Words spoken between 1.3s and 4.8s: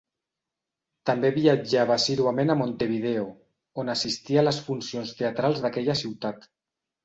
viatjava assíduament a Montevideo, on assistia a les